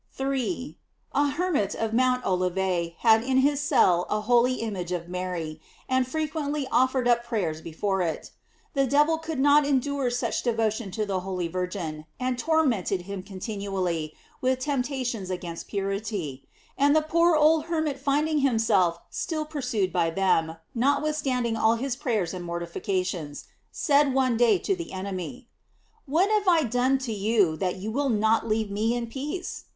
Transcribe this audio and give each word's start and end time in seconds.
* 0.01 0.11
3.— 0.13 0.79
A 1.11 1.27
hermit 1.27 1.75
of 1.75 1.93
Mount 1.93 2.25
Olivet 2.25 2.93
had 3.01 3.21
in 3.23 3.37
his 3.37 3.59
cell 3.61 4.07
a 4.09 4.21
holy 4.21 4.55
image 4.55 4.91
of 4.91 5.07
Mary, 5.07 5.61
and 5.87 6.07
frequently 6.07 6.67
offered 6.71 7.07
up 7.07 7.23
prayers 7.23 7.61
before 7.61 8.01
it. 8.01 8.31
The 8.73 8.87
devil 8.87 9.19
could 9.19 9.39
not 9.39 9.63
en 9.63 9.79
dure 9.79 10.09
such 10.09 10.41
devotion 10.41 10.89
to 10.89 11.05
the 11.05 11.19
holy 11.19 11.47
Virgin, 11.47 12.05
and 12.19 12.39
tor 12.39 12.63
mented 12.65 13.01
him 13.03 13.21
continually 13.21 14.15
with 14.41 14.57
temptations 14.57 15.29
against 15.29 15.67
purity; 15.67 16.47
and 16.75 16.95
the 16.95 17.03
poor 17.03 17.35
old 17.35 17.65
hermit 17.65 17.99
finding 17.99 18.39
him 18.39 18.57
self 18.57 18.97
still 19.11 19.45
pursued 19.45 19.93
by 19.93 20.09
them, 20.09 20.55
notwithstanding 20.73 21.55
all 21.55 21.75
his 21.75 21.95
prayers 21.95 22.33
and 22.33 22.43
mortifications, 22.43 23.45
said 23.71 24.15
one 24.15 24.35
day 24.35 24.57
to 24.57 24.75
the 24.75 24.93
enemy:" 24.93 25.47
What 26.07 26.31
have 26.31 26.47
I 26.47 26.63
done 26.63 26.97
to 27.05 27.13
you, 27.13 27.55
that 27.57 27.75
you 27.75 27.91
will 27.91 28.09
not 28.09 28.47
leave 28.47 28.71
me 28.71 28.95
in 28.95 29.05
peace?" 29.05 29.65